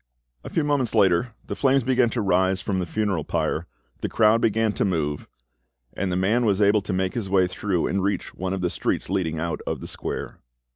A 0.43 0.49
few 0.49 0.63
moments 0.63 0.95
later 0.95 1.35
the 1.45 1.55
flames 1.55 1.83
began 1.83 2.09
to 2.09 2.21
rise 2.21 2.59
from 2.59 2.79
the 2.79 2.87
funeral 2.87 3.23
pile, 3.23 3.65
the 3.99 4.09
crowd 4.09 4.41
began 4.41 4.71
to 4.73 4.83
move, 4.83 5.27
and 5.93 6.11
the 6.11 6.15
than 6.15 6.43
was 6.43 6.59
able 6.59 6.81
to 6.81 6.91
make 6.91 7.13
his 7.13 7.29
way 7.29 7.45
through 7.45 7.85
and 7.85 8.01
reach 8.01 8.33
one 8.33 8.53
of 8.55 8.61
the 8.61 8.71
streets 8.71 9.11
leading 9.11 9.37
out 9.37 9.61
of 9.67 9.79
the 9.79 9.87
square. 9.87 10.39